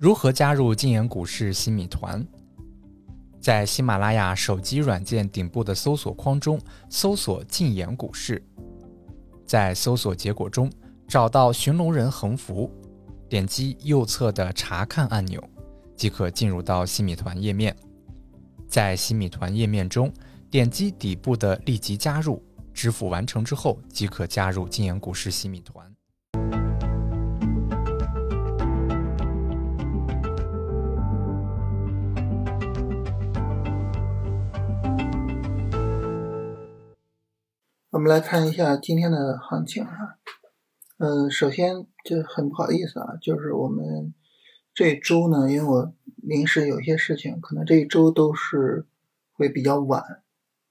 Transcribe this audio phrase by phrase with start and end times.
[0.00, 2.26] 如何加入禁言股市新米团？
[3.38, 6.58] 在喜马拉雅手机软件顶部的搜索框中
[6.88, 8.42] 搜索“禁言股市”，
[9.44, 10.72] 在搜索结果中
[11.06, 12.72] 找到寻龙人横幅，
[13.28, 15.38] 点击右侧的查看按钮，
[15.94, 17.76] 即可进入到新米团页面。
[18.66, 20.10] 在新米团页面中，
[20.50, 22.42] 点击底部的立即加入，
[22.72, 25.94] 支付完成之后即可加入禁言股市新米团。
[38.00, 40.16] 我们来看一下今天的行情啊，
[40.96, 44.14] 嗯，首先就很不好意思啊，就是我们
[44.72, 48.86] 这周呢，因为我临时有些事情，可能这一周都是
[49.34, 50.00] 会比较晚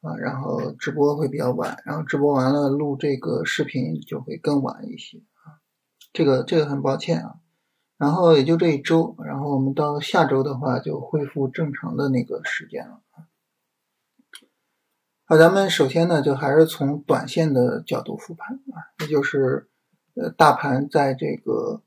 [0.00, 5.62] 啊，然后直播会比较晚，然后直播完了录这个视频就会更晚一些啊，
[6.12, 7.36] 这个这个很抱歉啊，
[7.98, 13.30] 然后也就这一周，然后我们到下周的话就恢复正常的那个时间了啊。
[15.32, 19.66] 那咱们首先呢，就还是从短线的角度复盘啊，也就是
[20.14, 21.80] 呃，大盘在这个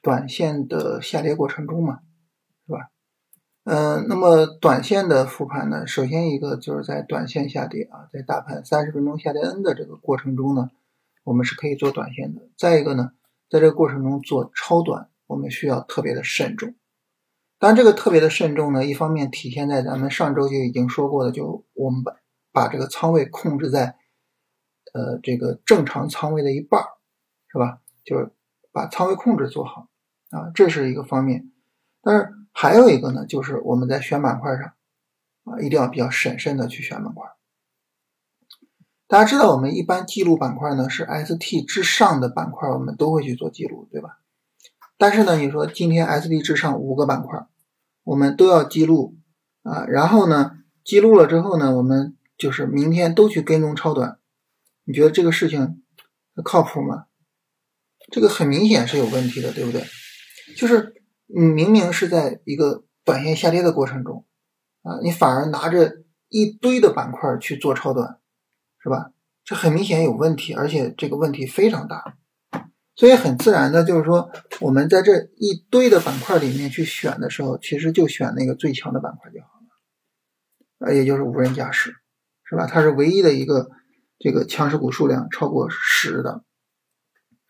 [0.00, 1.98] 短线的下跌过程中嘛，
[2.66, 2.88] 是吧？
[3.64, 10.70] 嗯，那么短线的复盘呢，首先一个就是在短线下跌啊，在大盘三十分钟下跌 N 的这个过程中呢，
[11.24, 12.40] 我们是可以做短线的。
[12.56, 13.10] 再一个呢，
[13.50, 16.74] 在这个过程中做超短，我们需要特别的慎重。
[17.58, 22.14] 当然，这个特别的慎重呢，一方面体现在咱们上周就已经说过的，就我们把。
[22.52, 23.96] 把这个仓位控制在，
[24.92, 26.86] 呃，这个正常仓位的一半儿，
[27.48, 27.80] 是吧？
[28.04, 28.32] 就是
[28.72, 29.88] 把仓位控制做好
[30.30, 31.50] 啊，这是一个方面。
[32.02, 34.72] 但是还有一个呢，就是我们在选板块上
[35.44, 37.26] 啊，一定要比较审慎的去选板块。
[39.06, 44.18] 大家知道，我们一般记录板块呢是 ST 之上的板块，我们都会去做记录，对吧？
[44.98, 47.46] 但是呢，你说今天 ST 之上五个板块，
[48.04, 49.16] 我们都要记录
[49.62, 54.18] 啊，然后呢，记录了之后呢，我们就是明天都去跟踪超短，
[54.84, 55.82] 你觉得这个事情
[56.44, 57.06] 靠谱吗？
[58.10, 59.84] 这个很明显是有问题的，对不对？
[60.56, 64.24] 就是你明明是在一个短线下跌的过程中
[64.82, 68.18] 啊，你反而拿着一堆的板块去做超短，
[68.82, 69.12] 是吧？
[69.44, 72.16] 这很明显有问题，而且这个问题非常大，
[72.94, 74.30] 所以很自然的就是说，
[74.60, 79.48] 我们在这一堆的板块里面去选的时候，其实就选那个最强的板块就好
[80.86, 81.94] 了，啊，也就是无人驾驶。
[82.48, 82.66] 是吧？
[82.66, 83.68] 它是唯一的一个
[84.18, 86.42] 这个强势股数量超过十的。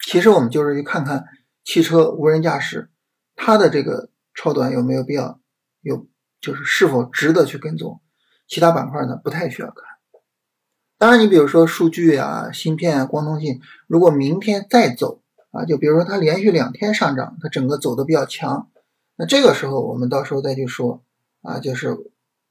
[0.05, 1.25] 其实我们就是去看看
[1.65, 2.91] 汽车无人驾驶
[3.37, 5.39] 它的这个超短有没有必要，
[5.83, 6.09] 有
[6.41, 8.01] 就是是否值得去跟踪。
[8.49, 9.85] 其他板块呢不太需要看。
[10.99, 15.23] 当然，你比如说数据啊、芯片啊、光通信，如果明天再走
[15.53, 18.69] 啊，就比如说它连续两天上涨，它整个走的比较强，
[19.15, 21.05] 那这个时候我们到时候再去说
[21.43, 21.97] 啊，就是。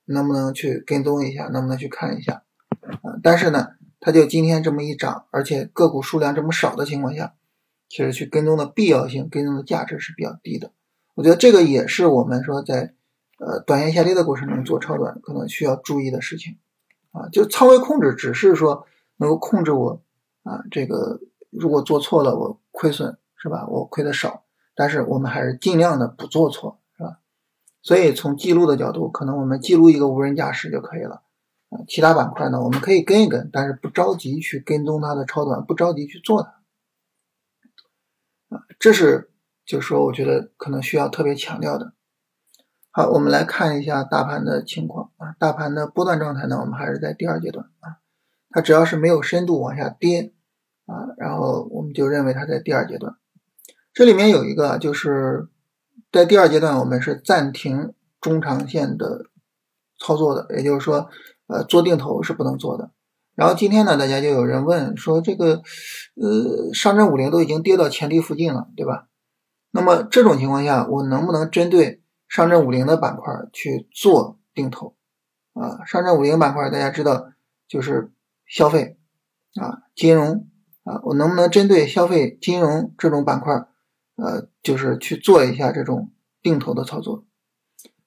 [0.07, 1.47] 能不能去跟踪一下？
[1.47, 2.44] 能不能去看一下？
[3.03, 3.68] 啊，但是呢，
[4.00, 7.35] 它就今天这么一涨，而且个股数量这么少的情况下，
[7.90, 10.72] 其实去跟踪的必要性、跟踪的价值是比较低的。
[11.16, 12.94] 我觉得这个也是我们说在
[13.40, 16.57] 呃短线下跌的过程中做超短可能需要注意的事情
[17.12, 17.29] 啊。
[17.29, 18.85] 就仓位控制只是说
[19.17, 20.01] 能够控制我
[20.44, 21.19] 啊，这个
[21.50, 23.67] 如果做错了我亏损是吧？
[23.67, 24.44] 我亏的少，
[24.75, 26.79] 但是我们还是尽量的不做错。
[27.87, 31.23] 所以从记录的角度，可能我们记录一个无人驾驶就可以了
[31.69, 31.79] 啊。
[31.87, 36.49] 其他板块呢，我们可以跟一跟，但是不着急去跟踪它的超短，不着急去做它
[38.57, 38.63] 啊。
[38.77, 39.31] 这是
[39.65, 41.93] 就是说，我觉得可能需要特别强调的。
[42.91, 45.37] 好，我们来看一下大盘的情况啊。
[45.39, 47.99] 大盘的波段状态呢，我们还是在第二阶段啊。
[48.49, 50.33] 它只要是没有深度往下跌
[50.87, 53.15] 啊，然后我们就认为它在第二阶段。
[53.93, 55.47] 这里面有一个就是。
[56.12, 59.25] 在第二阶段，我们是暂停中长线的
[60.00, 61.09] 操作的，也就是说，
[61.47, 62.91] 呃，做定投是不能做的。
[63.35, 65.62] 然后今天呢，大家就有人问说，这个，
[66.16, 69.07] 呃，上证五零都已经跌到前低附近了，对吧？
[69.72, 74.96] 那么这种情况下，我能不能针对上证五零的板块去做定投？
[75.53, 77.31] 啊，上证五零板块大家知道
[77.67, 78.11] 就是
[78.47, 78.97] 消费
[79.55, 80.47] 啊、金融
[80.84, 83.67] 啊，我能不能针对消费、金融这种板块？
[84.17, 86.11] 呃，就是去做一下这种
[86.41, 87.25] 定投的操作，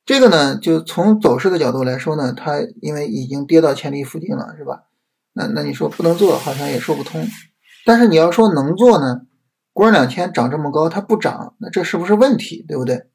[0.05, 4.83] 这个呢，就从走势的角度来说呢，它因为已经跌到前低附近了，是吧？
[5.33, 7.25] 那那你说不能做，好像也说不通。
[7.87, 9.21] 但是你要说能做呢，
[9.73, 12.65] 国证两千涨这么高，它不涨，那这是不是问题？
[12.67, 13.07] 对不对？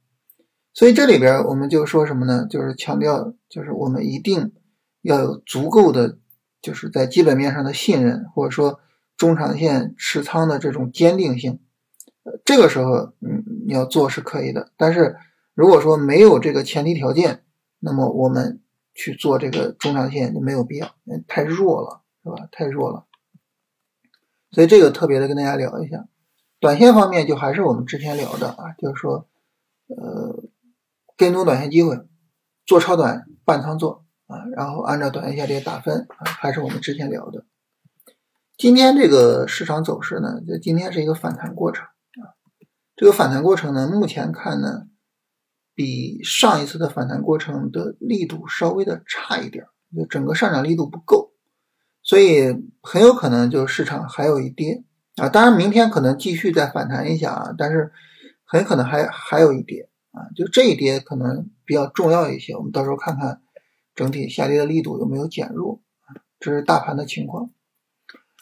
[0.74, 2.48] 所以这里边我们就说什么呢？
[2.50, 4.54] 就是强调，就是我们一定
[5.02, 6.18] 要有足够的，
[6.62, 8.80] 就是在基本面上的信任，或者说
[9.18, 11.60] 中长线持仓的这种坚定性。
[12.44, 15.16] 这个时候，嗯，你要做是可以的，但是
[15.54, 17.44] 如果说没有这个前提条件，
[17.80, 18.62] 那么我们
[18.94, 20.96] 去做这个中长线就没有必要，
[21.28, 22.48] 太弱了，是吧？
[22.52, 23.06] 太弱了。
[24.52, 26.08] 所以这个特别的跟大家聊一下。
[26.60, 29.28] 短线方面就还是我们之前聊的啊，就是说，
[29.88, 30.44] 呃，
[31.18, 32.00] 跟踪短线机会，
[32.66, 37.46] 做超短半仓做啊，然后按照短线下跌打分啊，还是我们之前聊的。
[38.58, 41.86] 今天这个市场走势呢，就今天是一个反弹过程。
[42.96, 44.88] 这个反弹过程呢，目前看呢，
[45.74, 49.66] 比上一次的反弹过程的力度稍微的差一点，
[49.96, 51.32] 就整个上涨力度不够，
[52.02, 54.84] 所以很有可能就市场还有一跌
[55.18, 55.28] 啊。
[55.28, 57.92] 当然，明天可能继续再反弹一下啊，但是
[58.46, 60.32] 很可能还还有一跌啊。
[60.36, 63.42] 就这一跌可能比较重要一些，我们到时候看看
[63.94, 65.82] 整体下跌的力度有没有减弱。
[66.40, 67.50] 这是大盘的情况。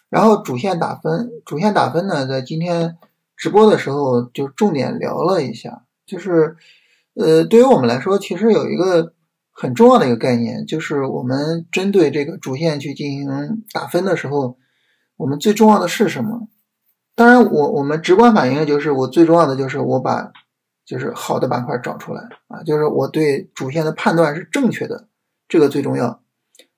[0.09, 2.97] 然后主线打分，主线打分呢，在今天
[3.43, 6.55] 直播的时候就重点聊了一下，就是，
[7.13, 9.11] 呃，对于我们来说，其实有一个
[9.51, 13.27] 很重要的一个概念，就是我们针对这个主线去进行
[13.73, 14.55] 打分的时候，
[15.17, 16.47] 我们最重要的是什么？
[17.15, 20.31] 当然，我我们直观反应就是，我最重要的就是我把
[20.85, 25.09] 就是好的板块找出来啊，就是我对主线的判断是正确的，
[25.49, 26.21] 这个最重要。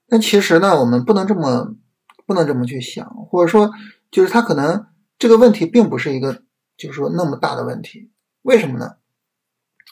[0.09, 1.75] 但其实呢，我们不能这么。
[2.27, 3.69] 不能这么去想，或者说，
[4.09, 4.87] 就是它可能
[5.19, 6.41] 这个问题并不是一个，
[6.77, 8.11] 就是说那么大的问题。
[8.41, 8.95] 为什么呢？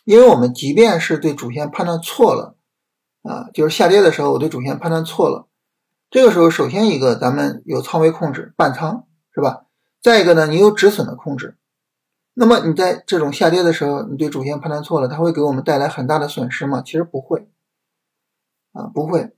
[0.06, 2.56] 因为我们即便是对主线判断错了，
[3.21, 5.47] 啊，就是下跌的时候我对主线判断错了，
[6.09, 9.65] 这个时候首先一个咱们有仓位控制，半仓是吧？
[10.01, 11.57] 再一个呢，你有止损的控制。
[12.33, 16.81] 那么你在这种下跌的时候，你对主线判断错了，它会给我们带来很大的损失吗？
[16.85, 17.47] 其实不会，
[18.71, 19.35] 啊，不会。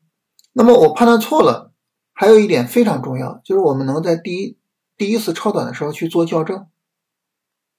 [0.53, 1.73] 那么我判断错了。
[2.17, 4.57] 还有一点非常重要，就是我们能在第一
[4.95, 6.65] 第一次超短的时候去做校正，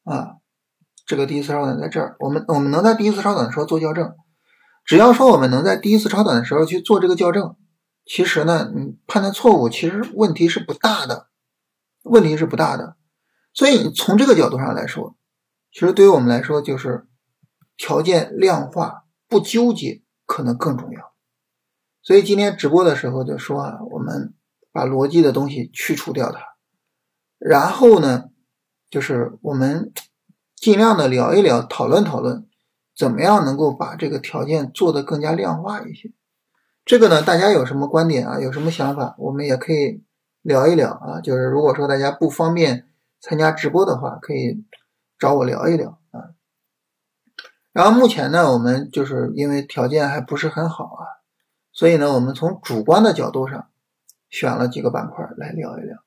[0.06, 0.36] 啊，
[1.04, 4.14] 这个第一次超短在这儿，我们我们能在第一次超短的时候做校正，
[4.84, 7.56] 只要说我们能在第一次超短的时候去做这个校正，
[8.04, 11.26] 其实呢，你判断错误其实问题是不大的，
[12.04, 12.96] 问题是不大的，
[13.52, 15.16] 所以从这个角度上来说，
[15.72, 17.08] 其实对于我们来说就是
[17.76, 21.12] 条件量化不纠结可能更重要。
[22.00, 24.34] 所以今天直播的时候就说啊，我们
[24.70, 26.38] 把逻辑的东西去除掉它，
[27.38, 28.26] 然后呢，
[28.90, 29.92] 就是我们
[30.54, 32.46] 尽量的聊一聊，讨论讨论，
[32.96, 36.12] 怎么样能够把这个条件做得更加量化一些。
[36.84, 38.40] 这个呢，大家有什么观点啊？
[38.40, 39.16] 有什么想法？
[39.18, 40.04] 我们也可以
[40.42, 41.20] 聊一聊啊。
[41.20, 42.88] 就是如果说大家不方便
[43.20, 44.64] 参加直播的话，可以
[45.18, 46.30] 找我聊一聊啊。
[47.72, 51.04] 然后目前呢，我们就是因为条件还不是很好啊。
[51.72, 53.68] 所以呢，我们从主观的角度上
[54.30, 55.98] 选了几个板块来聊一聊。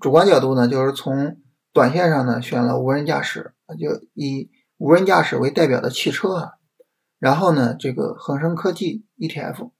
[0.00, 1.40] 主观角度呢，就是从
[1.72, 6.52] 短线上呢选了无人驾驶，就以无人驾驶为代表的汽车啊。
[7.18, 9.70] 然后呢，这个恒生科技 ETF，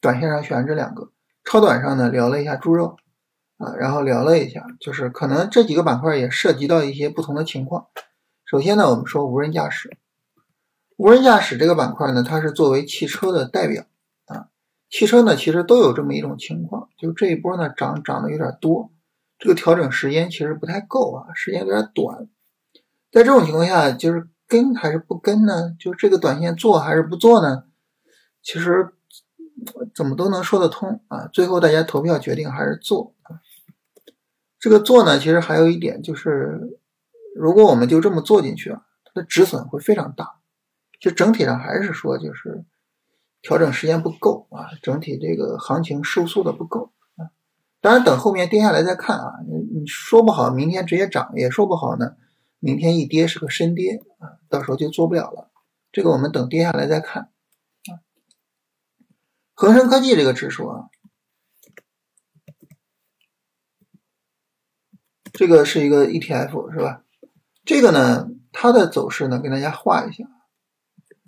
[0.00, 1.12] 短线上选这两个。
[1.44, 2.96] 超短上呢聊了一下猪肉
[3.56, 7.86] 啊，然后聊了一下，就是可能这几个板块也涉及到一些不同的情况。
[8.44, 9.96] 首先呢，我们说无人驾驶，
[10.96, 13.84] 无人驾驶这个板块呢，它是作为汽车的代表
[14.26, 14.48] 啊。
[14.90, 18.90] 汽车呢，其实都有这么一种情况，就这一波呢涨涨的有点多，
[19.40, 22.28] 这个调整时间其实不太够啊，时间有点短。
[23.10, 25.74] 在这种情况下，就是跟还是不跟呢？
[25.80, 27.64] 就这个短线做还是不做呢？
[28.42, 28.92] 其实
[29.94, 31.26] 怎么都能说得通啊。
[31.32, 33.14] 最后大家投票决定还是做。
[34.58, 36.78] 这个做呢，其实还有一点就是，
[37.34, 40.36] 如果我们就这么做进去啊，它的止损会非常大。
[41.00, 42.64] 就整体上还是说就是。
[43.42, 46.92] 调整时间不够啊，整体这个行情收缩的不够。
[47.80, 49.32] 当然，等后面跌下来再看啊。
[49.48, 52.16] 你你说不好，明天直接涨，也说不好呢。
[52.58, 55.50] 明天一跌是个深跌啊，到时候就做不了了。
[55.90, 58.04] 这个我们等跌下来再看啊。
[59.54, 60.90] 恒生科技这个指数啊，
[65.32, 67.02] 这个是一个 ETF 是吧？
[67.64, 70.24] 这个呢，它的走势呢，给大家画一下。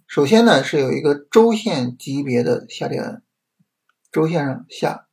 [0.07, 3.23] 首先呢，是有一个周线级别的下跌
[4.11, 5.09] 周线上下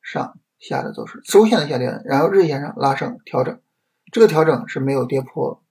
[0.00, 3.60] 上下的走势，周线的下跌然后日线上拉升调整，
[4.12, 5.62] 这个调整是没有跌破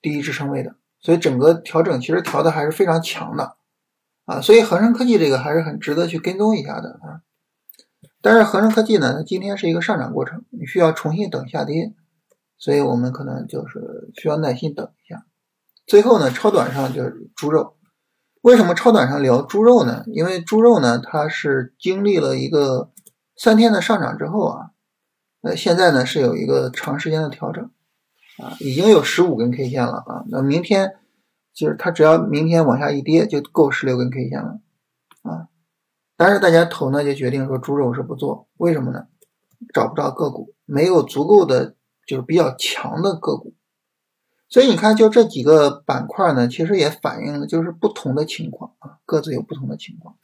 [0.00, 3.56] 第一支撑位的，所以整个调整其实调的还是非常强的
[4.24, 7.20] 啊，所以恒生科技这个还是很值得去跟踪一下的啊。
[8.22, 11.92] 但是恒生科技呢，它今天是一个上涨过程，你需要重新等下跌，
[12.56, 15.26] 所以我们可能就是需要耐心等一下。
[15.86, 17.76] 最后呢，超短上就是猪肉。
[18.40, 20.04] 为什么超短上聊猪肉呢？
[20.06, 22.90] 因为猪肉呢，它是经历了一个
[23.36, 24.70] 三天的上涨之后啊，
[25.40, 27.70] 那现在呢是有一个长时间的调整
[28.38, 30.24] 啊，已经有十五根 K 线了啊。
[30.28, 30.96] 那明天
[31.52, 34.60] 就是它只要明天往下一跌，就够十六根 K 线了
[35.22, 35.48] 啊。
[36.16, 39.06] 但是大家头呢就决定说猪肉是不做，为什么呢？
[39.72, 41.74] 找不着个股，没有足够的
[42.06, 43.54] 就是比较强的个股。
[44.48, 50.16] 所以你看，就这几个板块呢，其实也反映了就是不同的情况啊，各自有不同的情况。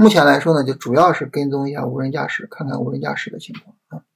[0.00, 4.06] 目前来说呢，就主要是跟踪一下无人驾驶，看看无人驾驶的情况啊。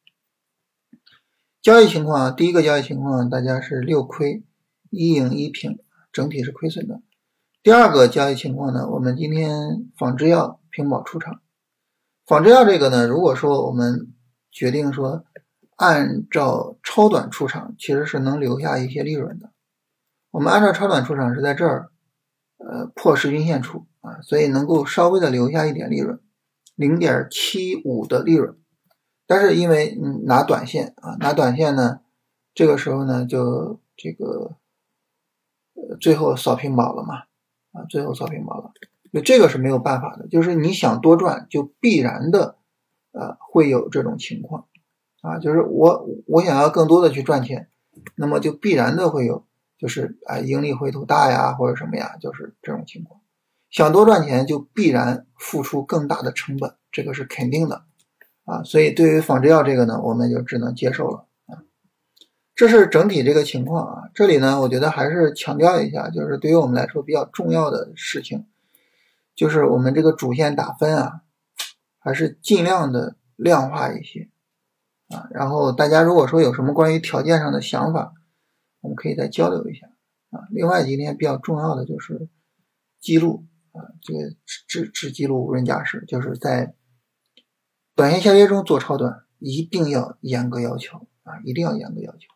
[1.61, 4.45] 交易情况，第一个交易情况，大家是六亏
[4.91, 5.81] 一赢一平，
[6.12, 7.03] 整体是亏损的。
[7.65, 11.41] 第二个交易情况呢，我们今天仿制药平保出场。
[12.27, 14.15] 仿制药这个呢，如果说我们
[14.53, 15.25] 决定说
[15.75, 19.51] 按照超短出场，其实是能留下一些利润的。
[20.31, 21.91] 我们按照超短出场是在这儿，
[22.59, 26.21] 呃，破十均线处啊，所以能够稍微的留下一点利润，
[26.75, 28.59] 零点七五的利润。
[29.26, 32.00] 但是因为嗯拿短线啊，拿短线呢，
[32.54, 34.56] 这个时候呢就这个
[35.75, 37.23] 呃最后扫平保了嘛
[37.73, 38.73] 啊，最后扫平保了，
[39.12, 42.56] 就这个是没有办法的，就是你想多赚，就必然的
[43.12, 44.66] 呃会有这种情况
[45.23, 47.71] 啊，就是我我想要更多的去赚钱，
[48.16, 49.47] 那么就必然的会有，
[49.78, 53.22] 就是啊盈利回吐大呀或者什么呀，就是这种情况，
[53.73, 57.85] 想多赚钱就必然付出更大的成本，这个是肯定的。
[58.45, 61.62] 啊，所以对于仿制药这个呢，我们就只能接受了啊。
[62.55, 64.11] 这是整体这个情况啊。
[64.14, 68.47] 这里呢，我觉得还是强调一下，就是对于我们来说比较重要的事情，
[69.35, 71.23] 就是我们这个主线打分啊，
[71.99, 74.29] 还是尽量的量化一些
[75.09, 75.29] 啊。
[75.31, 78.12] 然后大家如果说有什么关于条件上的想法，
[78.83, 79.87] 我们可以再交流一下
[80.31, 80.45] 啊。
[80.50, 82.29] 另外今天比较重要的就是
[83.00, 84.37] 记录啊，这个
[84.69, 86.75] 只只记录无人驾驶，就是在。
[87.95, 91.38] 短线下跌中做超短，一定要严格要求啊！
[91.45, 92.32] 一定要严格要求。